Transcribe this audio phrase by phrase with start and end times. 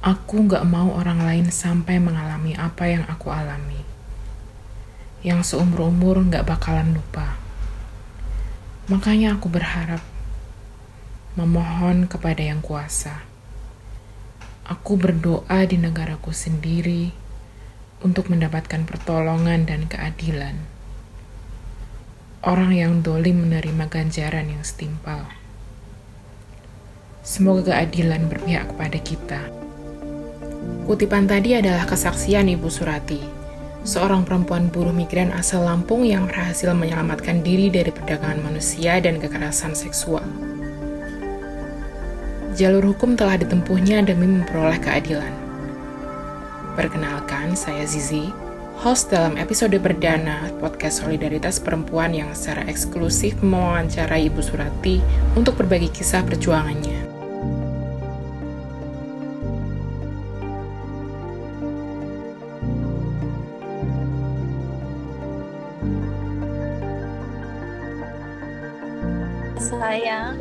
[0.00, 3.84] Aku gak mau orang lain sampai mengalami apa yang aku alami.
[5.20, 7.36] Yang seumur-umur gak bakalan lupa.
[8.88, 10.00] Makanya aku berharap,
[11.36, 13.28] memohon kepada yang kuasa.
[14.64, 17.12] Aku berdoa di negaraku sendiri
[18.00, 20.64] untuk mendapatkan pertolongan dan keadilan.
[22.40, 25.28] Orang yang dolim menerima ganjaran yang setimpal.
[27.20, 29.69] Semoga keadilan berpihak kepada kita.
[30.60, 33.22] Kutipan tadi adalah kesaksian Ibu Surati,
[33.86, 39.72] seorang perempuan buruh migran asal Lampung yang berhasil menyelamatkan diri dari perdagangan manusia dan kekerasan
[39.72, 40.26] seksual.
[42.58, 45.32] Jalur hukum telah ditempuhnya demi memperoleh keadilan.
[46.76, 48.28] Perkenalkan, saya Zizi,
[48.84, 55.00] host dalam episode perdana podcast Solidaritas Perempuan yang secara eksklusif mewawancarai Ibu Surati
[55.38, 56.99] untuk berbagi kisah perjuangannya.
[69.70, 70.34] Saya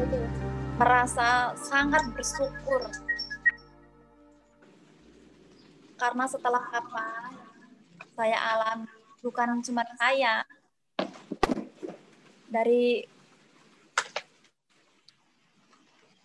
[0.73, 2.89] merasa sangat bersyukur.
[6.01, 7.29] Karena setelah apa
[8.17, 8.89] saya alami
[9.21, 10.41] bukan cuma saya
[12.49, 13.05] dari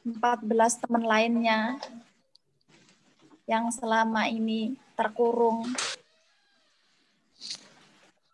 [0.08, 1.76] 14 teman lainnya
[3.44, 5.68] yang selama ini terkurung.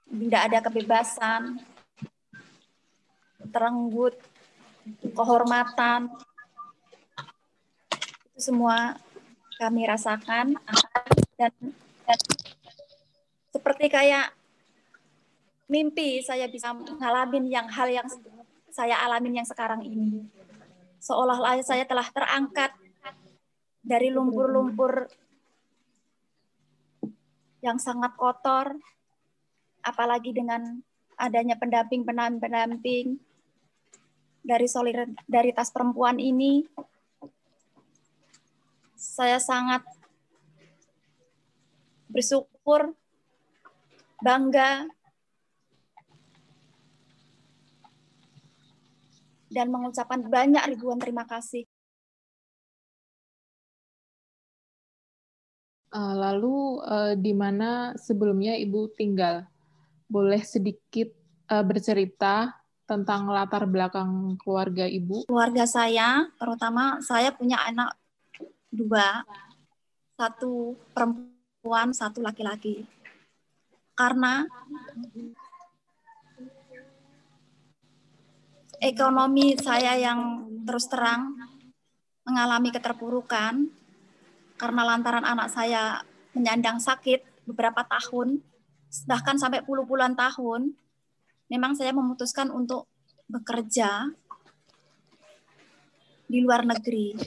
[0.07, 1.59] Tidak ada kebebasan
[3.51, 4.30] terenggut
[5.12, 6.09] kehormatan
[8.31, 8.97] itu semua
[9.61, 10.56] kami rasakan
[11.36, 11.53] dan,
[12.09, 12.20] dan
[13.53, 14.33] seperti kayak
[15.70, 18.08] mimpi saya bisa mengalami yang hal yang
[18.70, 20.25] saya alamin yang sekarang ini.
[21.01, 22.73] Seolah-olah saya telah terangkat
[23.81, 25.08] dari lumpur-lumpur
[27.61, 28.73] yang sangat kotor,
[29.84, 30.81] apalagi dengan
[31.20, 33.20] adanya pendamping-pendamping
[34.40, 36.64] dari solidaritas perempuan ini,
[38.96, 39.84] saya sangat
[42.11, 42.92] bersyukur,
[44.20, 44.84] bangga,
[49.50, 51.67] dan mengucapkan banyak ribuan terima kasih.
[55.90, 59.42] Uh, lalu uh, di mana sebelumnya Ibu tinggal?
[60.06, 61.11] Boleh sedikit
[61.50, 62.60] uh, bercerita
[62.90, 65.30] tentang latar belakang keluarga Ibu?
[65.30, 67.95] Keluarga saya, terutama saya punya anak
[68.67, 69.23] dua,
[70.18, 72.83] satu perempuan satu laki-laki.
[73.95, 74.42] Karena
[78.83, 81.39] ekonomi saya yang terus terang
[82.27, 83.70] mengalami keterpurukan
[84.58, 86.02] karena lantaran anak saya
[86.34, 88.42] menyandang sakit beberapa tahun,
[89.06, 90.74] bahkan sampai puluh-puluhan tahun,
[91.50, 92.86] memang saya memutuskan untuk
[93.27, 94.08] bekerja
[96.30, 97.18] di luar negeri.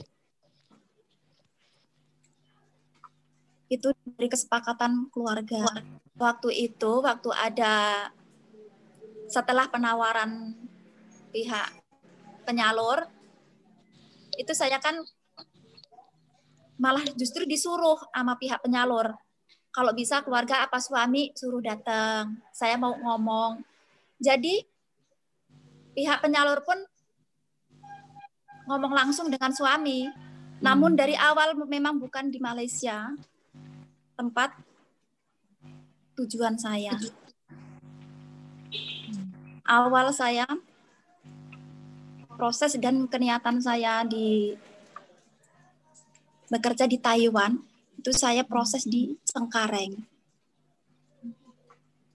[3.74, 5.66] itu dari kesepakatan keluarga.
[6.14, 8.06] Waktu itu, waktu ada
[9.26, 10.54] setelah penawaran
[11.34, 11.74] pihak
[12.46, 13.08] penyalur,
[14.38, 14.94] itu saya kan
[16.78, 19.14] malah justru disuruh sama pihak penyalur.
[19.74, 22.38] Kalau bisa keluarga apa suami suruh datang.
[22.54, 23.73] Saya mau ngomong.
[24.24, 24.64] Jadi
[25.92, 26.80] pihak penyalur pun
[28.64, 30.08] ngomong langsung dengan suami.
[30.64, 30.98] Namun hmm.
[30.98, 33.12] dari awal memang bukan di Malaysia,
[34.16, 34.56] tempat
[36.16, 36.96] tujuan saya.
[39.64, 40.48] Awal saya
[42.34, 44.56] proses dan keniatan saya di
[46.48, 47.56] bekerja di Taiwan
[47.96, 50.13] itu saya proses di Sengkareng.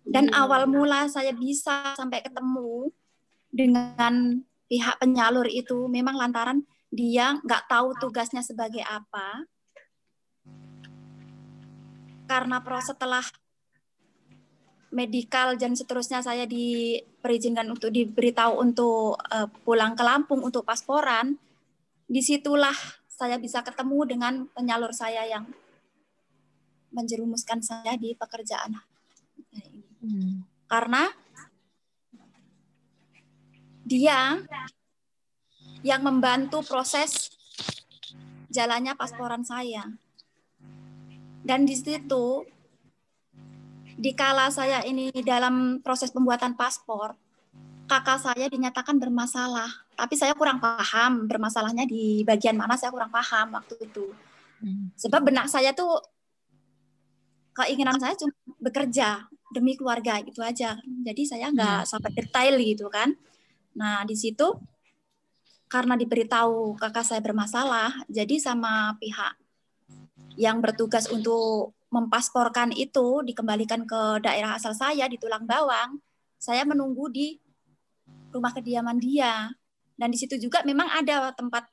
[0.09, 2.89] Dan awal mula saya bisa sampai ketemu
[3.53, 9.45] dengan pihak penyalur itu memang lantaran dia nggak tahu tugasnya sebagai apa,
[12.25, 13.25] karena proses setelah
[14.89, 21.37] medikal dan seterusnya saya diperizinkan untuk diberitahu untuk uh, pulang ke Lampung untuk pasporan,
[22.09, 22.73] di situlah
[23.05, 25.45] saya bisa ketemu dengan penyalur saya yang
[26.89, 28.73] menjerumuskan saya di pekerjaan
[29.99, 30.47] Hmm.
[30.69, 31.11] Karena
[33.83, 34.37] dia
[35.81, 37.33] yang membantu proses
[38.51, 39.85] jalannya pasporan saya.
[41.39, 42.43] Dan di situ,
[43.97, 47.15] dikala saya ini dalam proses pembuatan paspor,
[47.89, 49.71] kakak saya dinyatakan bermasalah.
[49.97, 54.13] Tapi saya kurang paham bermasalahnya di bagian mana saya kurang paham waktu itu.
[54.61, 54.91] Hmm.
[54.99, 55.97] Sebab benak saya tuh
[57.55, 60.77] keinginan saya cuma bekerja demi keluarga gitu aja.
[60.81, 61.89] Jadi saya nggak hmm.
[61.89, 63.13] sampai detail gitu kan.
[63.77, 64.57] Nah di situ
[65.69, 69.37] karena diberitahu kakak saya bermasalah, jadi sama pihak
[70.33, 76.01] yang bertugas untuk mempasporkan itu dikembalikan ke daerah asal saya di Tulang Bawang,
[76.41, 77.37] saya menunggu di
[78.33, 79.53] rumah kediaman dia.
[79.99, 81.67] Dan di situ juga memang ada tempat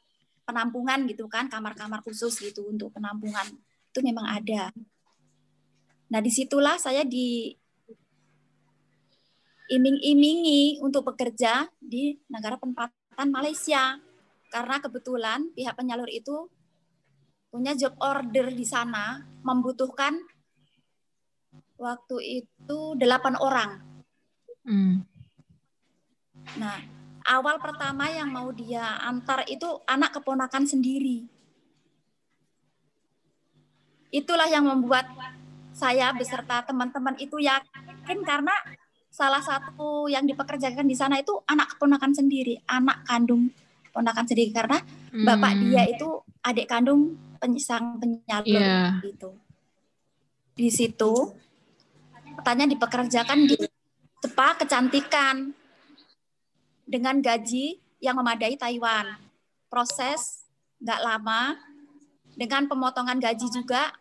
[0.44, 3.46] penampungan gitu kan, kamar-kamar khusus gitu untuk penampungan.
[3.93, 4.75] Itu memang ada.
[6.11, 7.55] Nah, di situlah saya di
[9.66, 13.98] iming-imingi untuk bekerja di negara penempatan Malaysia.
[14.46, 16.46] Karena kebetulan pihak penyalur itu
[17.50, 20.14] punya job order di sana, membutuhkan
[21.76, 23.70] waktu itu delapan orang.
[24.66, 25.02] Hmm.
[26.56, 26.78] Nah,
[27.26, 31.26] awal pertama yang mau dia antar itu anak keponakan sendiri.
[34.14, 35.10] Itulah yang membuat
[35.76, 38.54] saya beserta teman-teman itu yakin karena
[39.16, 43.48] salah satu yang dipekerjakan di sana itu anak keponakan sendiri, anak kandung
[43.96, 45.24] ponakan sendiri karena hmm.
[45.24, 49.00] bapak dia itu adik kandung penyisang penyalur yeah.
[49.00, 49.32] gitu.
[50.52, 51.32] Di situ
[52.36, 53.56] katanya dipekerjakan di
[54.20, 55.56] spa kecantikan
[56.84, 59.16] dengan gaji yang memadai Taiwan.
[59.72, 60.44] Proses
[60.76, 61.56] nggak lama,
[62.36, 63.96] dengan pemotongan gaji juga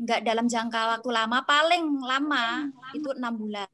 [0.00, 3.68] nggak dalam jangka waktu lama, paling lama itu enam bulan.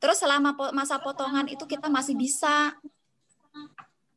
[0.00, 2.72] Terus selama masa potongan itu kita masih bisa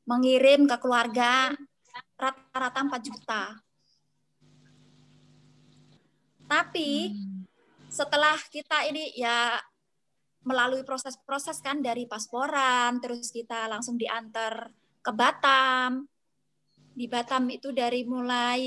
[0.07, 1.51] mengirim ke keluarga
[2.15, 3.43] rata-rata 4 juta.
[6.47, 7.11] Tapi
[7.91, 9.59] setelah kita ini ya
[10.47, 14.71] melalui proses-proses kan dari pasporan, terus kita langsung diantar
[15.03, 16.07] ke Batam.
[16.95, 18.63] Di Batam itu dari mulai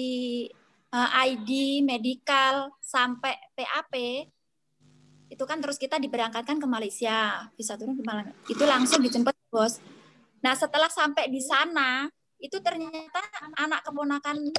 [0.93, 3.93] eh, ID, medical sampai PAP
[5.27, 8.35] itu kan terus kita diberangkatkan ke Malaysia, bisa turun ke Malaysia.
[8.47, 9.83] Itu langsung dijemput bos.
[10.41, 12.07] Nah, setelah sampai di sana,
[12.39, 13.21] itu ternyata
[13.57, 14.53] anak keponakan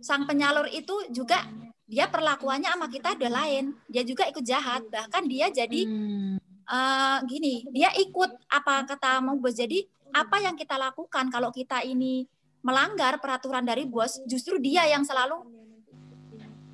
[0.00, 1.42] sang penyalur itu juga
[1.86, 6.38] dia perlakuannya sama kita ada lain dia juga ikut jahat bahkan dia jadi hmm.
[6.66, 9.82] uh, gini dia ikut apa kata mau bos jadi
[10.14, 12.26] apa yang kita lakukan kalau kita ini
[12.62, 15.42] melanggar peraturan dari bos justru dia yang selalu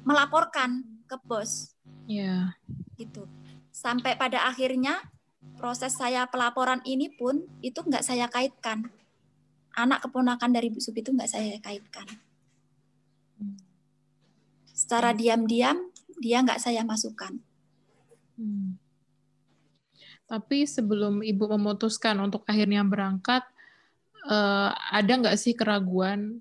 [0.04, 1.71] melaporkan ke bos
[2.08, 2.98] ya yeah.
[2.98, 3.26] gitu
[3.72, 5.00] sampai pada akhirnya
[5.58, 8.90] proses saya pelaporan ini pun itu nggak saya kaitkan
[9.72, 12.06] anak keponakan dari Bu Sup itu nggak saya kaitkan
[14.82, 17.34] secara diam-diam dia nggak saya masukkan.
[18.38, 18.78] Hmm.
[20.30, 23.42] Tapi sebelum ibu memutuskan untuk akhirnya berangkat,
[24.30, 26.40] uh, ada nggak sih keraguan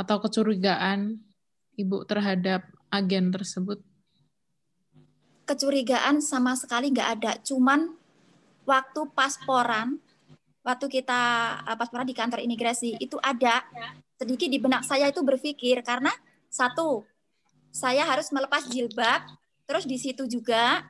[0.00, 1.20] atau kecurigaan
[1.76, 3.84] ibu terhadap agen tersebut?
[5.50, 7.90] Kecurigaan sama sekali nggak ada, cuman
[8.62, 9.98] waktu pasporan,
[10.62, 11.20] waktu kita
[11.66, 13.66] uh, pasporan di kantor imigrasi itu ada
[14.14, 16.14] sedikit di benak saya itu berpikir karena
[16.46, 17.02] satu
[17.74, 19.26] saya harus melepas jilbab.
[19.66, 20.86] Terus di situ juga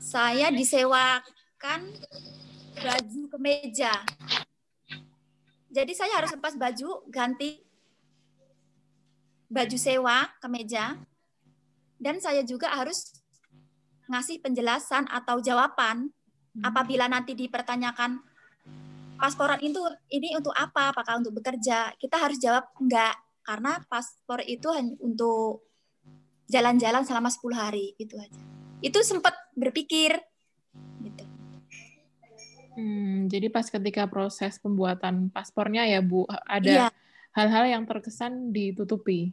[0.00, 1.80] saya disewakan
[2.80, 3.92] baju kemeja.
[5.68, 7.60] Jadi saya harus lepas baju, ganti
[9.52, 10.96] baju sewa kemeja,
[11.98, 13.14] dan saya juga harus
[14.10, 16.12] ngasih penjelasan atau jawaban
[16.54, 16.62] hmm.
[16.64, 18.20] apabila nanti dipertanyakan
[19.16, 19.80] pasporan itu
[20.12, 20.92] ini untuk apa?
[20.92, 21.94] Apakah untuk bekerja?
[21.96, 25.68] Kita harus jawab enggak karena paspor itu hanya untuk
[26.48, 28.40] jalan-jalan selama 10 hari itu aja.
[28.84, 30.20] Itu sempat berpikir
[31.00, 31.24] gitu.
[32.74, 36.88] Hmm, jadi pas ketika proses pembuatan paspornya ya Bu, ada iya.
[37.32, 39.32] hal-hal yang terkesan ditutupi.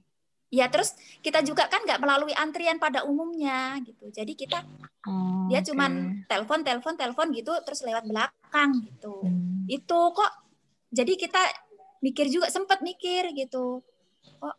[0.51, 0.93] Ya terus
[1.23, 4.11] kita juga kan nggak melalui antrian pada umumnya gitu.
[4.11, 4.67] Jadi kita
[5.07, 5.71] oh, dia okay.
[5.71, 9.23] cuman telepon, telepon, telepon gitu, terus lewat belakang gitu.
[9.23, 9.63] Hmm.
[9.71, 10.31] Itu kok
[10.91, 11.41] jadi kita
[12.03, 13.79] mikir juga sempat mikir gitu
[14.41, 14.57] kok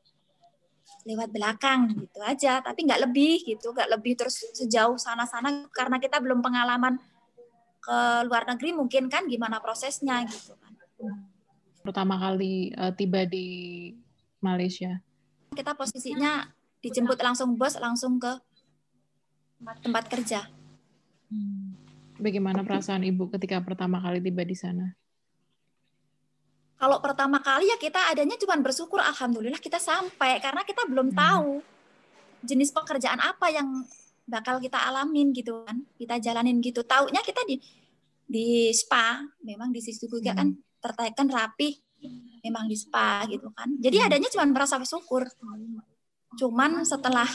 [1.02, 6.22] lewat belakang gitu aja tapi nggak lebih gitu nggak lebih terus sejauh sana-sana karena kita
[6.22, 6.96] belum pengalaman
[7.82, 7.98] ke
[8.30, 10.72] luar negeri mungkin kan gimana prosesnya gitu kan
[11.82, 13.90] pertama kali uh, tiba di
[14.38, 15.02] Malaysia
[15.52, 16.48] kita posisinya
[16.82, 18.32] dijemput langsung bos langsung ke
[19.84, 20.48] tempat kerja
[21.30, 22.18] hmm.
[22.18, 24.90] bagaimana perasaan ibu ketika pertama kali tiba di sana
[26.82, 31.18] kalau pertama kali ya kita adanya cuma bersyukur alhamdulillah kita sampai karena kita belum hmm.
[31.18, 31.62] tahu
[32.42, 33.86] jenis pekerjaan apa yang
[34.26, 37.62] bakal kita alamin gitu kan kita jalanin gitu taunya kita di
[38.26, 40.58] di spa memang di situ juga kan hmm.
[40.58, 41.78] kan tertekan rapi
[42.42, 43.70] memang di spa gitu kan.
[43.78, 44.06] Jadi Hmm.
[44.10, 45.30] adanya cuma merasa bersyukur.
[46.34, 47.28] Cuman setelah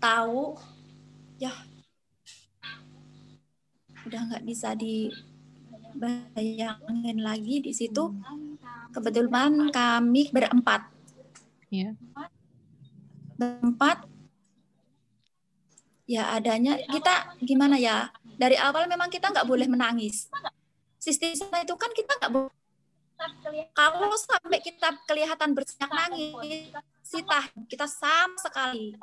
[0.00, 0.56] tahu
[1.36, 1.52] ya
[4.08, 5.28] udah nggak bisa dibayangin
[7.20, 8.08] lagi di situ
[8.90, 10.88] kebetulan kami berempat
[11.70, 11.94] Ya.
[13.36, 14.08] berempat
[16.08, 20.26] ya adanya kita gimana ya dari awal memang kita nggak boleh menangis
[20.98, 22.59] sistem itu kan kita nggak boleh
[23.76, 26.72] kalau sampai kita kelihatan berserak nangis
[27.10, 28.94] kita kita sama sekali.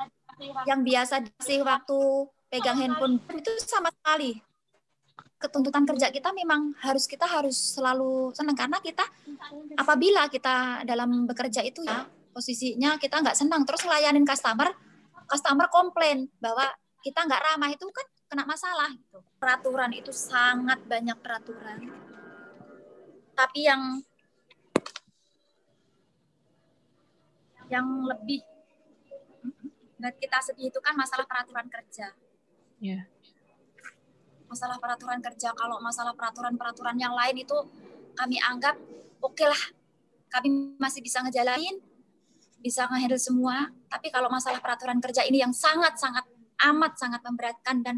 [0.64, 2.00] Yang biasa dikasih waktu
[2.48, 4.40] pegang handphone itu sama sekali.
[5.38, 8.58] Ketuntutan kerja kita memang harus kita harus selalu senang.
[8.58, 9.04] Karena kita
[9.78, 13.68] apabila kita dalam bekerja itu ya posisinya kita nggak senang.
[13.68, 14.72] Terus ngelayanin customer
[15.28, 16.66] customer komplain bahwa
[17.04, 17.70] kita nggak ramah.
[17.76, 19.20] Itu kan kena masalah gitu.
[19.40, 21.92] peraturan itu sangat banyak peraturan.
[23.38, 24.02] Tapi yang
[27.68, 28.42] yang lebih
[29.98, 32.14] dan kita sedih itu kan masalah peraturan kerja
[32.78, 33.10] Ya.
[34.48, 35.50] masalah peraturan kerja.
[35.58, 37.58] Kalau masalah peraturan-peraturan yang lain itu
[38.14, 38.78] kami anggap
[39.18, 39.64] oke lah,
[40.30, 41.82] kami masih bisa ngejalanin,
[42.62, 43.74] bisa ngehandle semua.
[43.90, 46.30] Tapi kalau masalah peraturan kerja ini yang sangat-sangat
[46.70, 47.96] amat sangat memberatkan dan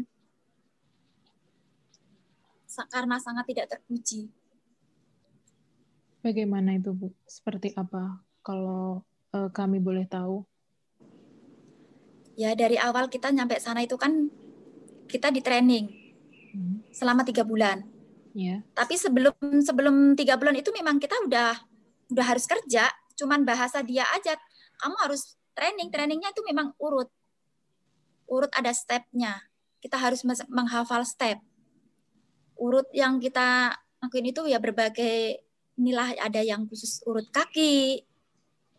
[2.88, 4.32] karena sangat tidak terpuji.
[6.24, 7.12] Bagaimana itu, Bu?
[7.28, 8.20] Seperti apa?
[8.40, 10.44] Kalau eh, kami boleh tahu.
[12.38, 14.32] Ya dari awal kita nyampe sana itu kan
[15.10, 16.00] kita di training
[16.50, 16.82] Hmm.
[16.90, 17.86] selama tiga bulan.
[18.34, 18.62] Ya.
[18.74, 21.54] Tapi sebelum sebelum tiga bulan itu memang kita udah
[22.10, 24.34] udah harus kerja, cuman bahasa dia aja.
[24.82, 27.10] Kamu harus training, trainingnya itu memang urut,
[28.26, 29.46] urut ada stepnya.
[29.78, 31.38] Kita harus menghafal step.
[32.58, 33.72] Urut yang kita
[34.02, 35.40] lakuin itu ya berbagai
[35.80, 38.04] inilah ada yang khusus urut kaki,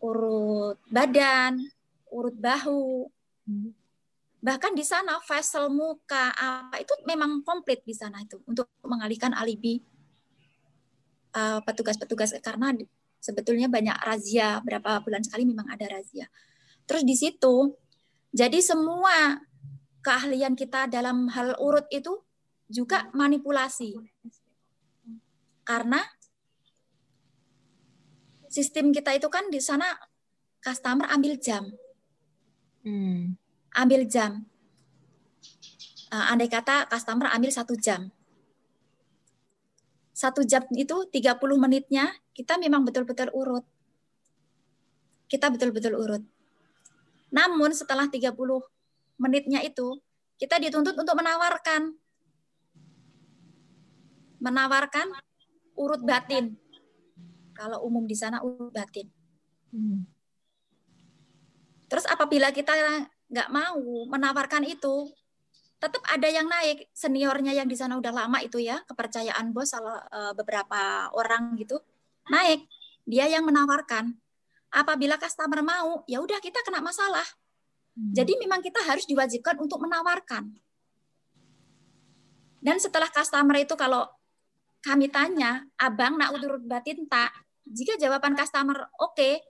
[0.02, 1.62] urut badan,
[2.10, 3.06] urut bahu,
[4.42, 9.78] bahkan di sana vessel muka apa itu memang komplit di sana itu untuk mengalihkan alibi
[11.38, 12.90] uh, petugas-petugas karena di-
[13.22, 16.26] sebetulnya banyak razia berapa bulan sekali memang ada razia.
[16.90, 17.78] Terus di situ
[18.34, 19.38] jadi semua
[20.02, 22.18] keahlian kita dalam hal urut itu
[22.66, 23.94] juga manipulasi.
[25.62, 26.02] Karena
[28.52, 29.88] sistem kita itu kan di sana
[30.60, 31.72] customer ambil jam
[32.82, 33.38] Hmm.
[33.78, 34.42] ambil jam.
[36.12, 38.10] Uh, andai kata customer ambil satu jam.
[40.12, 43.64] Satu jam itu 30 menitnya kita memang betul-betul urut.
[45.30, 46.22] Kita betul-betul urut.
[47.32, 48.34] Namun setelah 30
[49.16, 49.96] menitnya itu
[50.36, 51.96] kita dituntut untuk menawarkan
[54.42, 55.06] menawarkan
[55.78, 56.58] urut batin.
[57.62, 59.06] Kalau umum di sana urut batin.
[59.70, 60.02] Hmm.
[61.86, 62.74] Terus apabila kita
[63.30, 63.78] nggak mau
[64.10, 65.14] menawarkan itu,
[65.78, 70.02] tetap ada yang naik seniornya yang di sana udah lama itu ya kepercayaan bos salah
[70.10, 71.78] eh, beberapa orang gitu
[72.30, 72.66] naik
[73.06, 74.14] dia yang menawarkan.
[74.72, 77.26] Apabila customer mau, ya udah kita kena masalah.
[77.92, 78.10] Hmm.
[78.10, 80.48] Jadi memang kita harus diwajibkan untuk menawarkan.
[82.62, 84.06] Dan setelah customer itu kalau
[84.80, 87.30] kami tanya, abang nak urut batin tak?
[87.72, 89.40] Jika jawaban customer oke,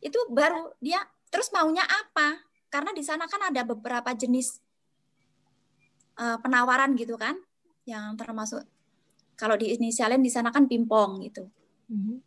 [0.00, 2.40] itu baru dia terus maunya apa?
[2.72, 4.64] Karena di sana kan ada beberapa jenis
[6.16, 7.36] eh, penawaran gitu kan,
[7.84, 8.64] yang termasuk
[9.38, 11.46] kalau di inisialin di sana kan pimpong gitu,
[11.88, 12.20] Hmm.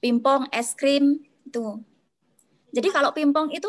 [0.00, 1.82] pimpong, es krim itu.
[2.74, 3.68] Jadi kalau pimpong itu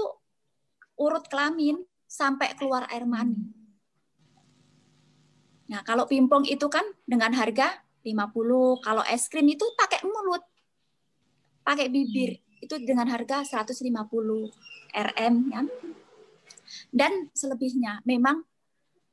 [0.99, 3.51] urut kelamin sampai keluar air mani.
[5.69, 10.43] Nah, kalau pimpong itu kan dengan harga 50, kalau es krim itu pakai mulut.
[11.63, 12.39] Pakai bibir.
[12.59, 13.91] Itu dengan harga 150
[14.93, 15.65] RM kan.
[16.89, 18.45] Dan selebihnya memang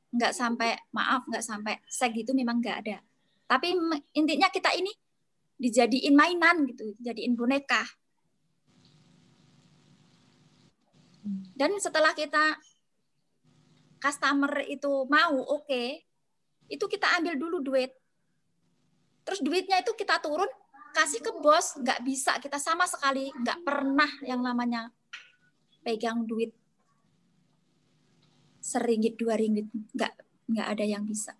[0.07, 2.97] nggak sampai maaf nggak sampai seg itu memang nggak ada.
[3.47, 3.75] Tapi
[4.15, 4.91] intinya kita ini
[5.57, 7.83] dijadiin mainan gitu, dijadiin boneka.
[11.57, 12.55] Dan setelah kita
[13.99, 15.83] customer itu mau oke,
[16.69, 17.91] itu kita ambil dulu duit.
[19.27, 20.47] Terus duitnya itu kita turun
[20.95, 24.87] kasih ke bos, nggak bisa kita sama sekali nggak pernah yang namanya
[25.83, 26.55] pegang duit
[28.63, 30.13] seringgit dua ringgit nggak
[30.47, 31.35] nggak ada yang bisa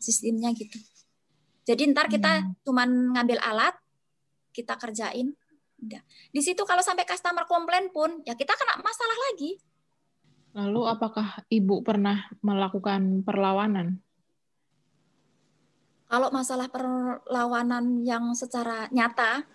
[0.00, 0.80] sistemnya gitu.
[1.62, 2.52] Jadi ntar kita Hmm.
[2.66, 3.76] cuman ngambil alat
[4.50, 5.32] kita kerjain,
[5.78, 6.02] udah.
[6.34, 9.62] Di situ kalau sampai customer komplain pun ya kita kena masalah lagi.
[10.52, 14.02] Lalu apakah Ibu pernah melakukan perlawanan?
[16.12, 19.48] Kalau masalah perlawanan yang secara nyata,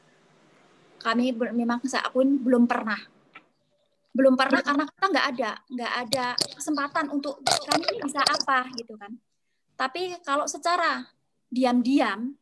[0.98, 2.98] kami memang saya akui belum pernah.
[4.10, 6.26] Belum pernah karena kita nggak ada, nggak ada
[6.58, 9.14] kesempatan untuk kami bisa apa gitu kan.
[9.78, 11.06] Tapi kalau secara
[11.54, 12.34] diam-diam,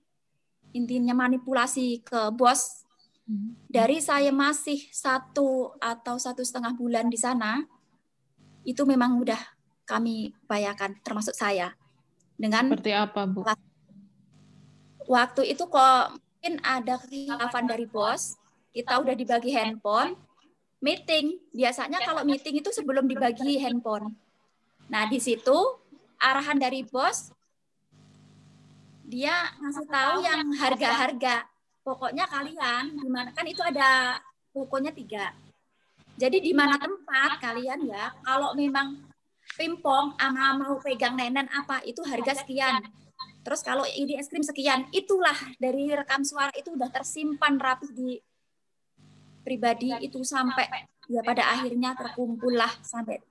[0.71, 2.87] intinya manipulasi ke bos,
[3.27, 3.67] hmm.
[3.67, 7.67] dari saya masih satu atau satu setengah bulan di sana,
[8.63, 9.43] itu memang udah
[9.83, 11.75] kami bayarkan, termasuk saya.
[12.39, 13.43] Dengan seperti apa, Bu?
[15.05, 18.37] Waktu itu kok mungkin ada kekhilafan dari bos,
[18.69, 20.13] kita udah dibagi handphone,
[20.77, 21.41] meeting.
[21.49, 24.13] Biasanya kalau meeting itu sebelum dibagi handphone.
[24.85, 25.57] Nah, di situ
[26.21, 27.33] arahan dari bos
[29.05, 31.45] dia ngasih tahu yang harga-harga.
[31.85, 34.17] Pokoknya kalian gimana kan itu ada
[34.49, 35.33] pokoknya tiga.
[36.17, 38.97] Jadi di mana tempat kalian ya, kalau memang
[39.53, 42.81] pimpong ama mau pegang nenen apa itu harga sekian
[43.45, 48.17] Terus kalau ini es krim sekian, itulah dari rekam suara itu udah tersimpan rapi di
[49.45, 50.65] pribadi itu sampai
[51.05, 53.21] ya pada akhirnya terkumpul lah sampai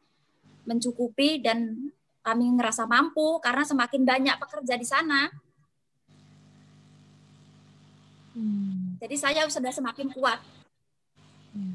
[0.62, 1.90] mencukupi dan
[2.22, 5.34] kami ngerasa mampu karena semakin banyak pekerja di sana.
[8.38, 8.94] Hmm.
[9.02, 10.38] Jadi saya sudah semakin kuat
[11.58, 11.74] hmm.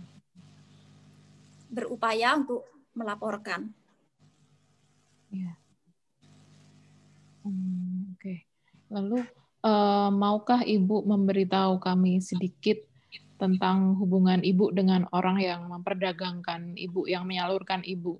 [1.75, 2.63] berupaya untuk
[2.95, 3.67] melaporkan.
[5.29, 5.59] Ya.
[7.43, 7.78] Hmm.
[8.89, 9.25] Lalu
[9.65, 12.77] uh, maukah Ibu memberitahu kami sedikit
[13.39, 18.19] tentang hubungan Ibu dengan orang yang memperdagangkan Ibu, yang menyalurkan Ibu?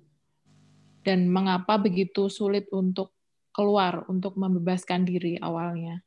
[1.04, 3.12] Dan mengapa begitu sulit untuk
[3.50, 6.00] keluar, untuk membebaskan diri awalnya?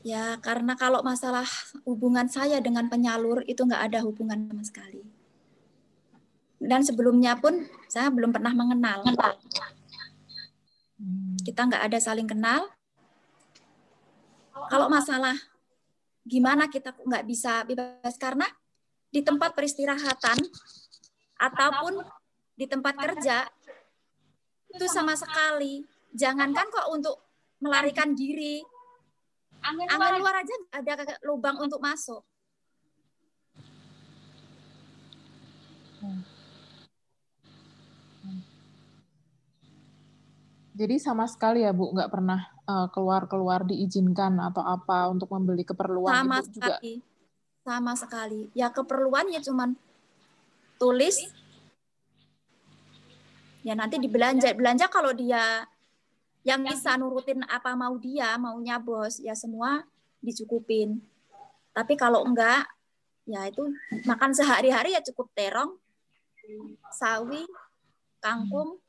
[0.00, 1.44] Ya, karena kalau masalah
[1.84, 5.04] hubungan saya dengan penyalur itu nggak ada hubungan sama sekali.
[6.56, 9.04] Dan sebelumnya pun saya belum pernah mengenal.
[10.96, 11.36] Hmm.
[11.44, 12.64] Kita nggak ada saling kenal.
[14.68, 15.36] Kalau masalah
[16.26, 18.44] gimana kita nggak bisa bebas karena
[19.10, 20.38] di tempat peristirahatan
[21.40, 22.04] ataupun
[22.54, 23.48] di tempat kerja
[24.70, 25.82] itu sama sekali.
[26.12, 27.16] Jangankan kok untuk
[27.62, 28.60] melarikan diri.
[29.60, 32.24] Angin, luar aja ada lubang untuk masuk
[40.80, 46.08] Jadi sama sekali ya Bu, nggak pernah eh, keluar-keluar diizinkan atau apa untuk membeli keperluan
[46.08, 46.56] sama Ibu sekali.
[46.56, 46.76] juga?
[47.60, 48.40] Sama sekali.
[48.56, 49.76] Ya keperluannya cuman
[50.80, 51.20] tulis,
[53.60, 54.56] ya nanti dibelanja.
[54.56, 55.68] Belanja kalau dia
[56.48, 59.84] yang bisa nurutin apa mau dia, maunya bos, ya semua
[60.24, 60.96] dicukupin.
[61.76, 62.64] Tapi kalau enggak,
[63.28, 63.68] ya itu
[64.08, 65.76] makan sehari-hari ya cukup terong,
[66.88, 67.44] sawi,
[68.24, 68.80] kangkung,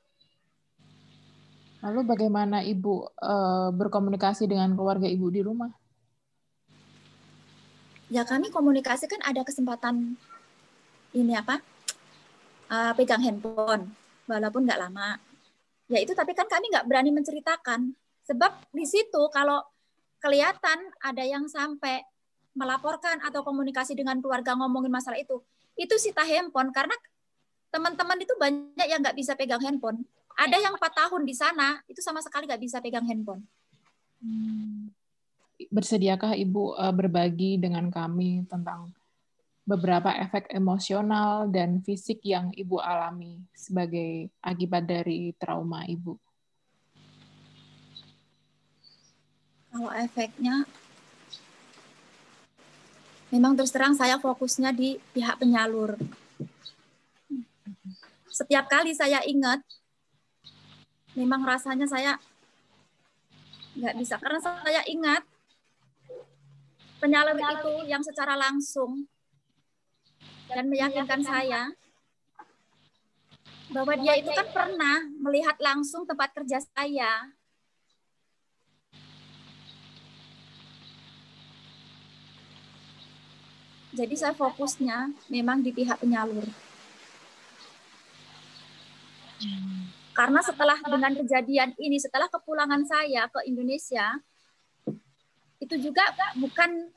[1.82, 5.74] Lalu bagaimana Ibu uh, berkomunikasi dengan keluarga Ibu di rumah?
[8.14, 10.14] Ya kami komunikasi kan ada kesempatan
[11.18, 11.58] ini apa?
[12.70, 13.90] Uh, pegang handphone,
[14.30, 15.18] walaupun nggak lama.
[15.90, 17.98] Ya itu tapi kan kami nggak berani menceritakan.
[18.30, 19.66] Sebab di situ kalau
[20.22, 22.06] kelihatan ada yang sampai
[22.54, 25.42] melaporkan atau komunikasi dengan keluarga ngomongin masalah itu,
[25.74, 26.94] itu sita handphone karena
[27.74, 30.06] teman-teman itu banyak yang nggak bisa pegang handphone
[30.38, 33.44] ada yang empat tahun di sana itu sama sekali nggak bisa pegang handphone.
[34.22, 34.94] Hmm.
[35.70, 38.90] Bersediakah Ibu uh, berbagi dengan kami tentang
[39.62, 46.18] beberapa efek emosional dan fisik yang Ibu alami sebagai akibat dari trauma Ibu?
[49.72, 50.68] Kalau efeknya,
[53.32, 55.96] memang terus terang saya fokusnya di pihak penyalur.
[58.28, 59.64] Setiap kali saya ingat
[61.18, 62.16] memang rasanya saya
[63.76, 65.24] nggak bisa karena saya ingat
[67.00, 69.08] penyalur itu yang secara langsung
[70.52, 71.72] dan meyakinkan saya
[73.72, 77.32] bahwa dia itu kan pernah melihat langsung tempat kerja saya.
[83.92, 86.48] Jadi saya fokusnya memang di pihak penyalur.
[89.42, 90.01] Hmm.
[90.12, 94.20] Karena setelah dengan kejadian ini, setelah kepulangan saya ke Indonesia,
[95.64, 96.04] itu juga
[96.36, 96.92] bukan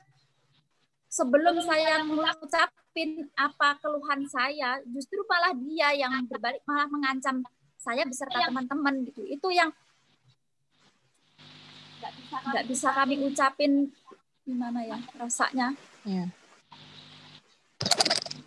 [1.07, 7.39] sebelum saya mengucapin apa keluhan saya, justru malah dia yang berbalik malah mengancam
[7.79, 9.23] saya beserta teman-teman gitu.
[9.23, 9.71] Itu yang
[12.51, 13.95] nggak bisa kami ucapin
[14.43, 15.71] gimana ya rasanya.
[16.03, 16.27] Ya.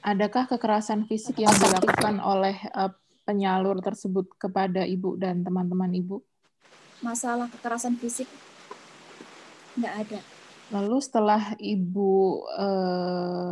[0.05, 2.93] Adakah kekerasan fisik yang dilakukan oleh uh,
[3.29, 6.25] penyalur tersebut kepada ibu dan teman-teman ibu?
[7.05, 8.25] Masalah kekerasan fisik
[9.77, 10.21] nggak ada.
[10.73, 13.51] Lalu setelah ibu eh,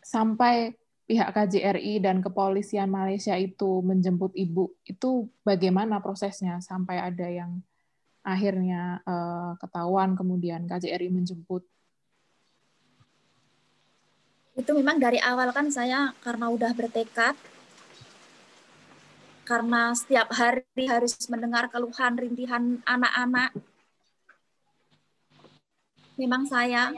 [0.00, 0.72] sampai
[1.06, 7.62] pihak KJRI dan kepolisian Malaysia itu menjemput ibu, itu bagaimana prosesnya sampai ada yang
[8.26, 11.62] akhirnya eh, ketahuan kemudian KJRI menjemput?
[14.56, 17.36] Itu memang dari awal kan saya karena udah bertekad,
[19.46, 23.54] karena setiap hari harus mendengar keluhan rintihan anak-anak.
[26.18, 26.90] Memang saya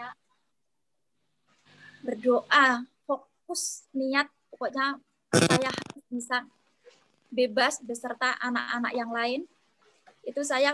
[2.01, 4.97] berdoa fokus niat pokoknya
[5.37, 5.71] saya
[6.09, 6.49] bisa
[7.29, 9.41] bebas beserta anak-anak yang lain.
[10.25, 10.73] Itu saya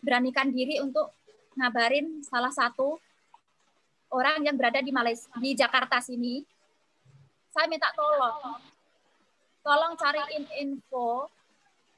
[0.00, 1.12] beranikan diri untuk
[1.60, 2.96] ngabarin salah satu
[4.08, 6.40] orang yang berada di Malaysia di Jakarta sini.
[7.52, 8.71] Saya minta tolong
[9.62, 11.30] tolong cariin info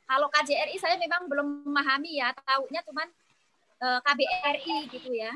[0.04, 3.08] kalau KJRI saya memang belum memahami ya tahunya cuman
[3.80, 5.32] uh, eh, KBRI gitu ya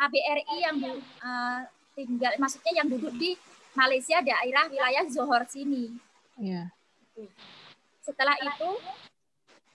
[0.00, 0.76] KBRI yang
[1.20, 1.60] uh,
[1.92, 3.36] tinggal maksudnya yang duduk di
[3.76, 5.94] Malaysia daerah wilayah Johor sini.
[6.40, 6.72] Yeah.
[8.00, 8.70] Setelah itu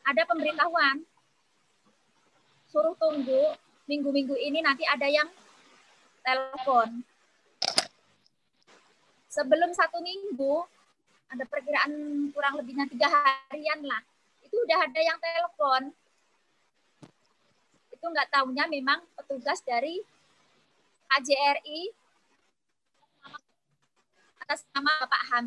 [0.02, 1.06] ada pemberitahuan
[2.68, 5.30] suruh tunggu minggu-minggu ini nanti ada yang
[6.26, 7.06] telepon.
[9.30, 10.66] Sebelum satu minggu
[11.30, 11.92] ada perkiraan
[12.32, 14.02] kurang lebihnya tiga harian lah.
[14.46, 15.94] Itu udah ada yang telepon.
[17.90, 20.02] Itu nggak tahunya memang petugas dari
[21.10, 21.82] KJRI
[24.46, 25.46] atas nama Bapak Ham.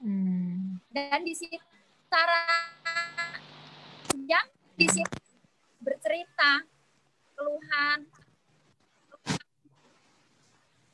[0.00, 0.80] Hmm.
[0.88, 1.60] Dan di situ
[2.08, 2.40] cara
[4.24, 4.46] yang
[4.78, 5.18] di situ
[5.84, 6.64] bercerita
[7.36, 8.08] keluhan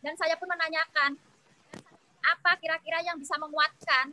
[0.01, 1.21] dan saya pun menanyakan
[2.21, 4.13] apa kira-kira yang bisa menguatkan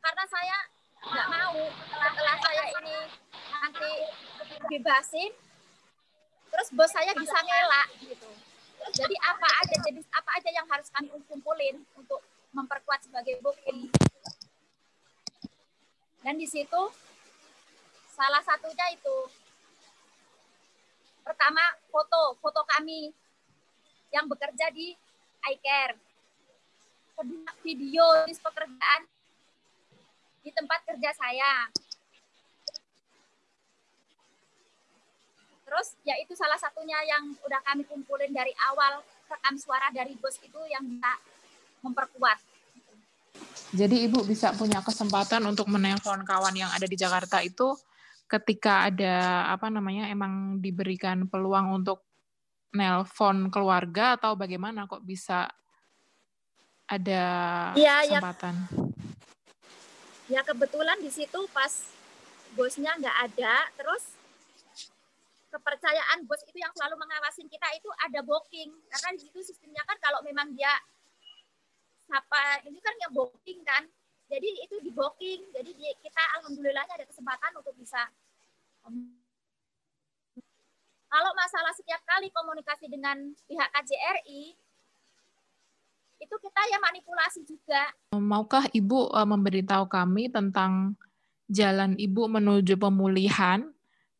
[0.00, 0.58] karena saya
[1.06, 1.58] nggak mau
[1.92, 2.96] setelah saya ini
[3.52, 3.90] nanti
[4.72, 5.32] bebasin
[6.50, 8.30] terus bos saya bisa ngelak gitu
[8.94, 12.22] jadi apa aja jadi apa aja yang harus kami kumpulin untuk
[12.54, 13.92] memperkuat sebagai bukti.
[16.24, 16.82] Dan di situ
[18.16, 19.16] salah satunya itu
[21.20, 21.60] pertama
[21.92, 23.12] foto foto kami
[24.14, 24.96] yang bekerja di
[25.52, 25.98] iCare.
[27.26, 29.00] Kedua video di pekerjaan
[30.46, 31.66] di tempat kerja saya.
[35.66, 40.38] Terus ya itu salah satunya yang udah kami kumpulin dari awal rekam suara dari bos
[40.38, 41.18] itu yang bisa
[41.82, 42.38] memperkuat.
[43.74, 47.74] Jadi ibu bisa punya kesempatan untuk menelpon kawan yang ada di Jakarta itu
[48.30, 52.06] ketika ada apa namanya emang diberikan peluang untuk
[52.70, 55.50] nelpon keluarga atau bagaimana kok bisa
[56.86, 57.22] ada
[57.74, 58.54] ya, kesempatan?
[60.30, 61.90] Ya, ya kebetulan di situ pas
[62.54, 64.14] bosnya nggak ada, terus
[65.50, 68.70] kepercayaan bos itu yang selalu mengawasin kita itu ada booking.
[68.90, 70.72] Karena di situ sistemnya kan kalau memang dia
[72.06, 73.84] siapa ini kan yang booking kan.
[74.26, 75.54] Jadi itu di booking.
[75.54, 78.10] Jadi di, kita alhamdulillahnya ada kesempatan untuk bisa
[81.06, 84.54] kalau masalah setiap kali komunikasi dengan pihak KJRI
[86.16, 87.92] itu kita ya manipulasi juga.
[88.16, 90.96] Maukah Ibu uh, memberitahu kami tentang
[91.46, 93.76] jalan Ibu menuju pemulihan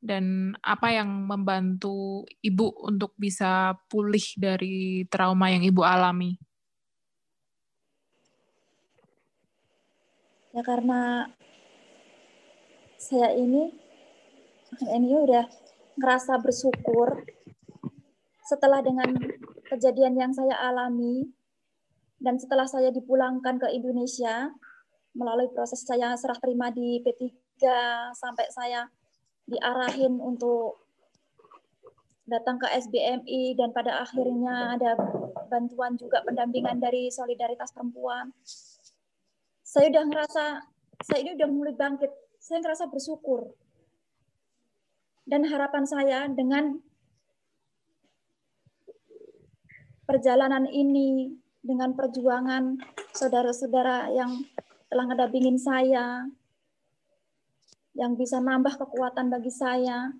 [0.06, 6.38] dan apa yang membantu ibu untuk bisa pulih dari trauma yang ibu alami?
[10.54, 11.28] Ya karena
[12.96, 13.74] saya ini
[14.88, 15.44] ini udah
[16.00, 17.24] ngerasa bersyukur
[18.46, 19.10] setelah dengan
[19.66, 21.28] kejadian yang saya alami
[22.16, 24.48] dan setelah saya dipulangkan ke Indonesia
[25.16, 27.32] melalui proses saya serah terima di P3
[28.12, 28.88] sampai saya
[29.48, 30.80] diarahin untuk
[32.26, 34.98] datang ke SBMI dan pada akhirnya ada
[35.46, 38.34] bantuan juga pendampingan dari solidaritas perempuan.
[39.62, 40.44] Saya udah ngerasa
[41.06, 42.10] saya ini udah mulai bangkit.
[42.42, 43.54] Saya ngerasa bersyukur.
[45.26, 46.78] Dan harapan saya dengan
[50.06, 51.34] perjalanan ini
[51.66, 52.78] dengan perjuangan
[53.10, 54.46] saudara-saudara yang
[54.86, 56.30] telah ngedampingin saya,
[57.98, 60.14] yang bisa nambah kekuatan bagi saya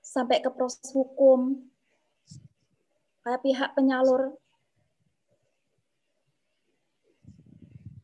[0.00, 1.60] sampai ke proses hukum
[3.22, 4.34] kayak pihak penyalur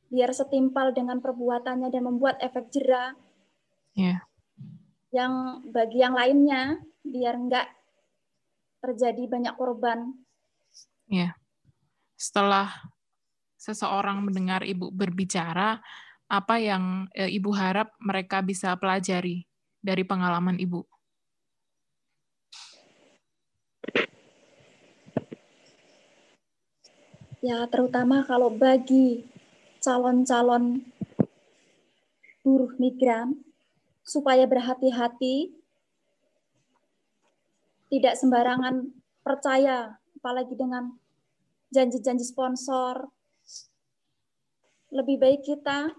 [0.07, 3.11] biar setimpal dengan perbuatannya dan membuat efek jerah
[3.99, 4.23] yeah.
[5.11, 7.67] yang bagi yang lainnya biar enggak
[8.83, 10.15] terjadi banyak korban.
[11.07, 11.39] Ya,
[12.19, 12.71] setelah
[13.55, 15.79] seseorang mendengar ibu berbicara,
[16.27, 19.47] apa yang e, Ibu harap mereka bisa pelajari
[19.79, 20.83] dari pengalaman Ibu?
[27.47, 29.23] Ya, terutama kalau bagi
[29.79, 30.83] calon-calon
[32.43, 33.39] buruh migran,
[34.03, 35.55] supaya berhati-hati,
[37.87, 38.91] tidak sembarangan
[39.23, 40.91] percaya, apalagi dengan
[41.71, 43.15] janji-janji sponsor.
[44.91, 45.95] Lebih baik kita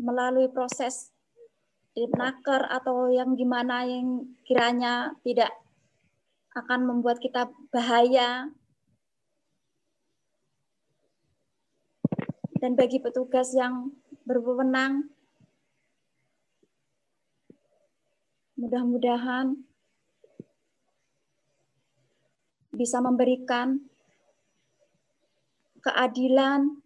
[0.00, 1.12] melalui proses
[1.92, 5.52] naker atau yang gimana yang kiranya tidak
[6.56, 8.48] akan membuat kita bahaya.
[12.64, 13.92] Dan bagi petugas yang
[14.24, 15.12] berwenang,
[18.56, 19.67] mudah-mudahan
[22.72, 23.80] bisa memberikan
[25.80, 26.78] keadilan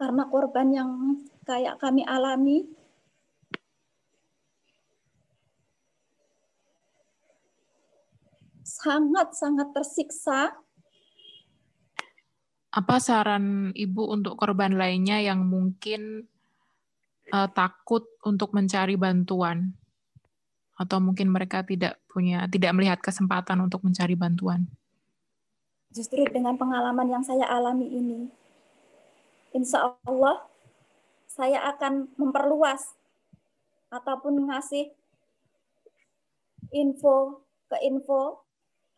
[0.00, 0.90] karena korban yang
[1.44, 2.64] kayak kami alami
[8.70, 10.54] sangat-sangat tersiksa.
[12.70, 16.30] Apa saran Ibu untuk korban lainnya yang mungkin
[17.34, 19.74] uh, takut untuk mencari bantuan?
[20.80, 24.64] Atau mungkin mereka tidak punya tidak melihat kesempatan untuk mencari bantuan?
[25.92, 28.32] Justru dengan pengalaman yang saya alami ini,
[29.52, 30.40] insya Allah
[31.28, 32.96] saya akan memperluas
[33.92, 34.88] ataupun ngasih
[36.70, 38.46] info ke info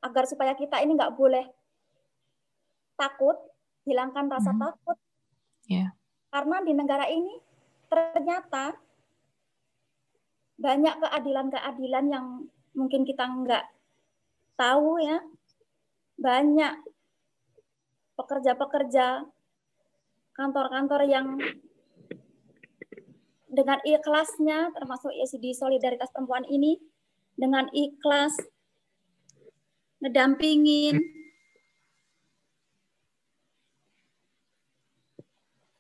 [0.05, 1.49] agar supaya kita ini nggak boleh
[2.97, 3.37] takut,
[3.89, 4.61] hilangkan rasa hmm.
[4.61, 4.99] takut.
[5.67, 5.97] Yeah.
[6.29, 7.41] Karena di negara ini
[7.89, 8.77] ternyata
[10.63, 12.27] banyak keadilan-keadilan yang
[12.79, 13.67] mungkin kita nggak
[14.55, 15.19] tahu ya.
[16.23, 16.87] Banyak
[18.15, 19.27] pekerja-pekerja
[20.39, 21.35] kantor-kantor yang
[23.53, 26.79] dengan ikhlasnya termasuk di solidaritas perempuan ini
[27.37, 28.33] dengan ikhlas
[30.01, 30.97] ngedampingin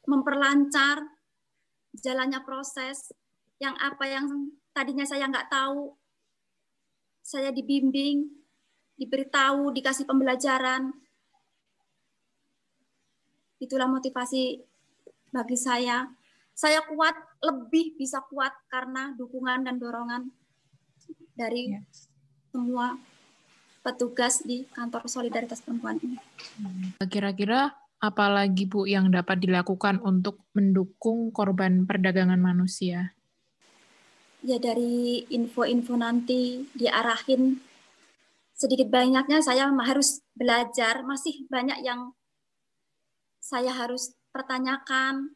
[0.04, 1.00] memperlancar
[1.96, 3.14] jalannya proses
[3.56, 5.92] yang apa yang tadinya saya nggak tahu
[7.22, 8.28] saya dibimbing
[8.98, 10.92] diberitahu dikasih pembelajaran
[13.62, 14.58] Itulah motivasi
[15.30, 16.10] bagi saya.
[16.50, 17.14] Saya kuat,
[17.46, 20.34] lebih bisa kuat karena dukungan dan dorongan
[21.38, 21.80] dari ya.
[22.50, 22.98] semua
[23.86, 26.18] petugas di kantor solidaritas perempuan ini.
[27.06, 27.70] Kira-kira
[28.02, 33.14] apalagi Bu yang dapat dilakukan untuk mendukung korban perdagangan manusia?
[34.42, 37.62] Ya dari info-info nanti diarahin
[38.58, 39.38] sedikit banyaknya.
[39.38, 42.10] Saya harus belajar, masih banyak yang
[43.38, 45.34] saya harus pertanyakan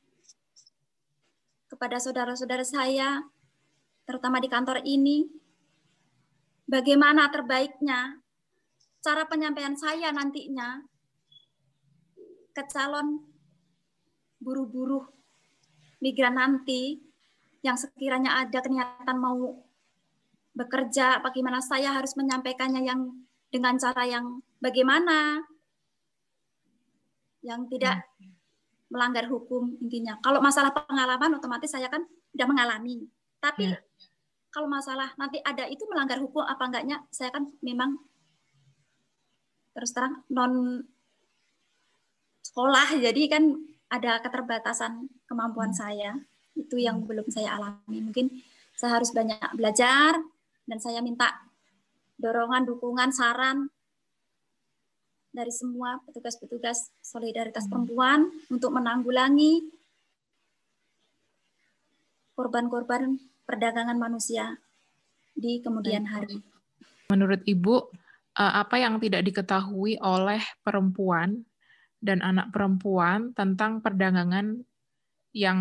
[1.70, 3.22] kepada saudara-saudara saya,
[4.06, 5.26] terutama di kantor ini,
[6.66, 8.22] bagaimana terbaiknya?
[9.02, 10.82] Cara penyampaian saya nantinya
[12.50, 13.22] ke calon
[14.42, 15.06] buru-buru
[16.02, 17.05] migran nanti
[17.66, 19.58] yang sekiranya ada kenyataan mau
[20.54, 23.10] bekerja, bagaimana saya harus menyampaikannya yang
[23.50, 25.42] dengan cara yang bagaimana
[27.42, 28.30] yang tidak hmm.
[28.94, 30.14] melanggar hukum intinya.
[30.22, 33.02] Kalau masalah pengalaman otomatis saya kan sudah mengalami.
[33.42, 33.82] Tapi hmm.
[34.54, 37.98] kalau masalah nanti ada itu melanggar hukum apa enggaknya, saya kan memang
[39.74, 40.86] terus terang non
[42.46, 43.44] sekolah, jadi kan
[43.90, 45.78] ada keterbatasan kemampuan hmm.
[45.82, 46.10] saya.
[46.56, 47.08] Itu yang hmm.
[47.08, 48.00] belum saya alami.
[48.10, 48.32] Mungkin
[48.74, 50.18] saya harus banyak belajar
[50.66, 51.30] dan saya minta
[52.16, 53.68] dorongan, dukungan, saran
[55.36, 57.72] dari semua petugas-petugas solidaritas hmm.
[57.72, 59.68] perempuan untuk menanggulangi
[62.36, 63.16] korban-korban
[63.48, 64.56] perdagangan manusia
[65.36, 66.40] di kemudian hari.
[67.12, 67.76] Menurut Ibu,
[68.36, 71.44] eh, apa yang tidak diketahui oleh perempuan
[72.00, 74.64] dan anak perempuan tentang perdagangan
[75.36, 75.60] yang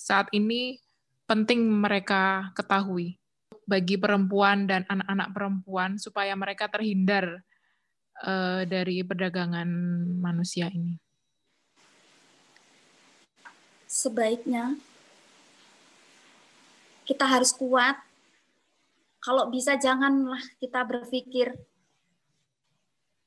[0.00, 0.80] saat ini
[1.28, 3.20] penting mereka ketahui
[3.68, 7.44] bagi perempuan dan anak-anak perempuan supaya mereka terhindar
[8.24, 9.68] uh, dari perdagangan
[10.16, 10.96] manusia ini?
[13.84, 14.80] Sebaiknya
[17.04, 18.00] kita harus kuat.
[19.20, 21.52] Kalau bisa janganlah kita berpikir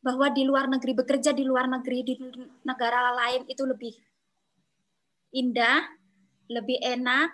[0.01, 2.17] bahwa di luar negeri bekerja di luar negeri di
[2.65, 3.93] negara lain itu lebih
[5.33, 5.83] indah,
[6.47, 7.33] lebih enak,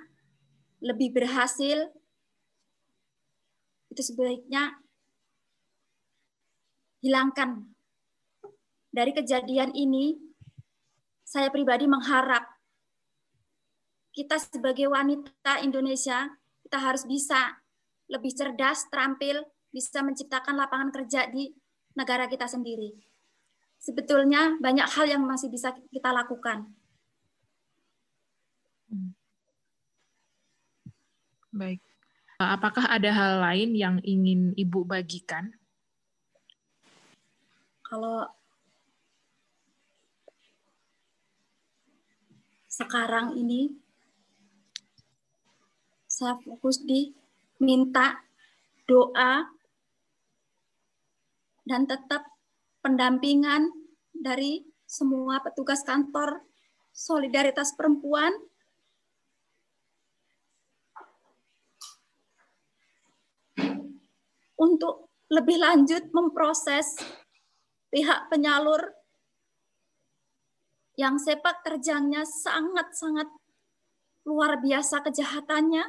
[0.79, 1.91] lebih berhasil.
[3.91, 4.79] Itu sebaiknya
[7.03, 7.69] hilangkan
[8.89, 10.17] dari kejadian ini
[11.21, 12.41] saya pribadi mengharap
[14.09, 16.25] kita sebagai wanita Indonesia,
[16.65, 17.61] kita harus bisa
[18.09, 21.53] lebih cerdas, terampil, bisa menciptakan lapangan kerja di
[21.93, 22.97] negara kita sendiri.
[23.77, 26.73] Sebetulnya banyak hal yang masih bisa kita lakukan.
[31.49, 31.81] Baik.
[32.39, 35.51] Apakah ada hal lain yang ingin Ibu bagikan?
[37.83, 38.29] Kalau
[42.69, 43.75] sekarang ini
[46.07, 47.11] saya fokus di
[47.59, 48.23] minta
[48.87, 49.43] doa
[51.67, 52.23] dan tetap
[52.79, 53.67] pendampingan
[54.15, 56.39] dari semua petugas kantor
[56.95, 58.31] solidaritas perempuan
[64.59, 66.99] untuk lebih lanjut memproses
[67.89, 68.91] pihak penyalur
[70.99, 73.31] yang sepak terjangnya sangat-sangat
[74.27, 75.85] luar biasa kejahatannya.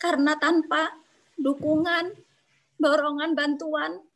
[0.00, 0.96] Karena tanpa
[1.38, 2.18] dukungan,
[2.80, 4.09] dorongan, bantuan,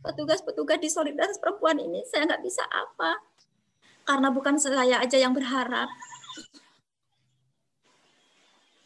[0.00, 3.20] petugas-petugas di solidaritas perempuan ini, saya nggak bisa apa
[4.08, 5.86] karena bukan saya aja yang berharap.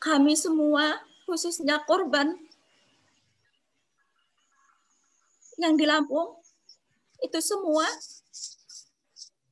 [0.02, 2.36] Kami semua, khususnya korban
[5.56, 6.36] yang di Lampung,
[7.24, 7.88] itu semua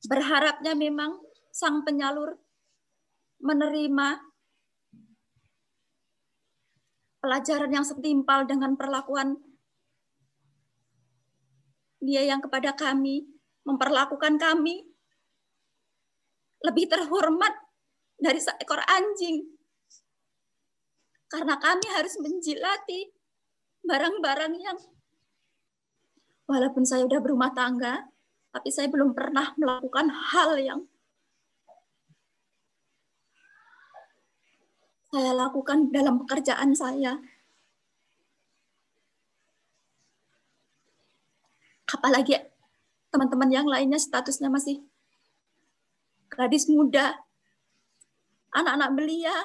[0.05, 1.17] berharapnya memang
[1.49, 2.37] sang penyalur
[3.41, 4.21] menerima
[7.23, 9.39] pelajaran yang setimpal dengan perlakuan
[12.03, 13.23] dia yang kepada kami,
[13.63, 14.83] memperlakukan kami
[16.63, 17.55] lebih terhormat
[18.19, 19.47] dari seekor anjing.
[21.31, 23.09] Karena kami harus menjilati
[23.83, 24.77] barang-barang yang
[26.45, 28.05] walaupun saya sudah berumah tangga,
[28.53, 30.81] tapi saya belum pernah melakukan hal yang
[35.13, 37.21] saya lakukan dalam pekerjaan saya.
[41.93, 42.41] Apalagi
[43.13, 44.81] teman-teman yang lainnya statusnya masih
[46.33, 47.13] gadis muda,
[48.49, 49.37] anak-anak belia.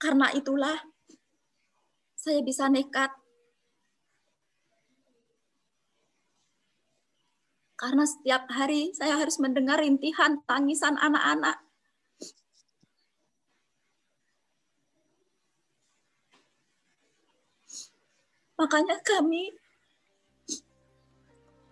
[0.00, 0.78] Karena itulah
[2.16, 3.12] saya bisa nekat.
[7.78, 11.67] Karena setiap hari saya harus mendengar rintihan tangisan anak-anak.
[18.58, 19.54] Makanya kami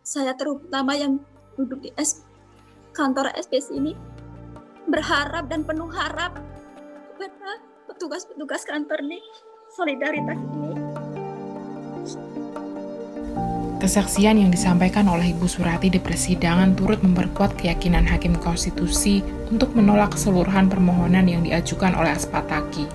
[0.07, 1.19] saya terutama yang
[1.59, 2.23] duduk di S,
[2.95, 3.91] kantor SPS ini
[4.87, 6.39] berharap dan penuh harap
[7.19, 7.59] kepada
[7.91, 9.19] petugas-petugas kantor ini
[9.75, 10.71] solidaritas ini.
[13.83, 20.15] Kesaksian yang disampaikan oleh Ibu Surati di persidangan turut memperkuat keyakinan Hakim Konstitusi untuk menolak
[20.15, 22.87] keseluruhan permohonan yang diajukan oleh Aspataki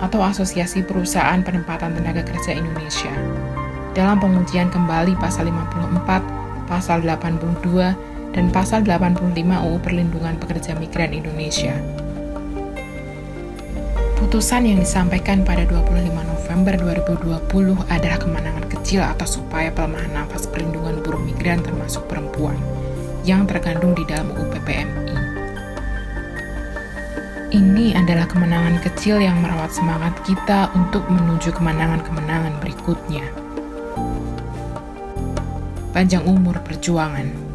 [0.00, 3.12] atau Asosiasi Perusahaan Penempatan Tenaga Kerja Indonesia
[3.96, 7.96] dalam pengujian kembali pasal 54, pasal 82,
[8.36, 11.72] dan pasal 85 UU Perlindungan Pekerja Migran Indonesia.
[14.20, 16.74] Putusan yang disampaikan pada 25 November
[17.48, 22.56] 2020 adalah kemenangan kecil atas upaya pelemahan nafas perlindungan buruh migran termasuk perempuan
[23.24, 25.05] yang terkandung di dalam UU PPMI.
[27.46, 33.46] Ini adalah kemenangan kecil yang merawat semangat kita untuk menuju kemenangan-kemenangan berikutnya
[35.96, 37.45] panjang umur perjuangan.